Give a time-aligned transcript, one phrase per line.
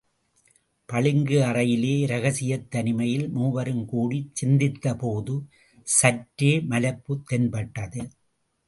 [0.89, 5.35] பளிங்கு அறையிலே இரகசியத் தனிமையில் மூவரும் கூடிச் சிந்தித்தபோது
[5.87, 8.01] சற்றே மலைப்புத் தென்பட்டது!